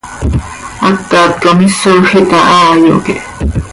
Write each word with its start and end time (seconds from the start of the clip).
Hacat 0.81 1.31
com 1.41 1.57
isoj 1.67 2.07
itahaa, 2.19 2.71
yoque. 2.85 3.15